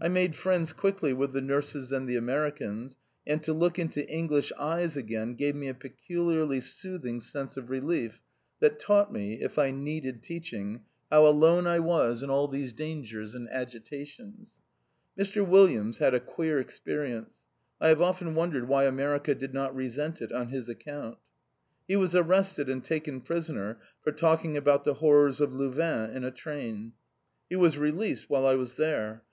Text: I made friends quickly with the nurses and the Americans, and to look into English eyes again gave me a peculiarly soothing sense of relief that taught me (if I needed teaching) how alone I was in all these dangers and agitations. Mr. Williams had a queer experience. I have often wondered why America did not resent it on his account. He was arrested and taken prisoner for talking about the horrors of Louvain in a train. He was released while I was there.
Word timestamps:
I 0.00 0.06
made 0.06 0.36
friends 0.36 0.72
quickly 0.72 1.12
with 1.12 1.32
the 1.32 1.40
nurses 1.40 1.90
and 1.90 2.06
the 2.08 2.14
Americans, 2.14 3.00
and 3.26 3.42
to 3.42 3.52
look 3.52 3.80
into 3.80 4.08
English 4.08 4.52
eyes 4.56 4.96
again 4.96 5.34
gave 5.34 5.56
me 5.56 5.66
a 5.66 5.74
peculiarly 5.74 6.60
soothing 6.60 7.20
sense 7.20 7.56
of 7.56 7.68
relief 7.68 8.22
that 8.60 8.78
taught 8.78 9.12
me 9.12 9.40
(if 9.42 9.58
I 9.58 9.72
needed 9.72 10.22
teaching) 10.22 10.82
how 11.10 11.26
alone 11.26 11.66
I 11.66 11.80
was 11.80 12.22
in 12.22 12.30
all 12.30 12.46
these 12.46 12.72
dangers 12.72 13.34
and 13.34 13.48
agitations. 13.50 14.56
Mr. 15.18 15.44
Williams 15.44 15.98
had 15.98 16.14
a 16.14 16.20
queer 16.20 16.60
experience. 16.60 17.40
I 17.80 17.88
have 17.88 18.00
often 18.00 18.36
wondered 18.36 18.68
why 18.68 18.84
America 18.84 19.34
did 19.34 19.52
not 19.52 19.74
resent 19.74 20.22
it 20.22 20.30
on 20.30 20.50
his 20.50 20.68
account. 20.68 21.18
He 21.88 21.96
was 21.96 22.14
arrested 22.14 22.70
and 22.70 22.84
taken 22.84 23.20
prisoner 23.20 23.80
for 24.00 24.12
talking 24.12 24.56
about 24.56 24.84
the 24.84 24.94
horrors 24.94 25.40
of 25.40 25.52
Louvain 25.52 26.10
in 26.10 26.22
a 26.22 26.30
train. 26.30 26.92
He 27.50 27.56
was 27.56 27.76
released 27.76 28.30
while 28.30 28.46
I 28.46 28.54
was 28.54 28.76
there. 28.76 29.24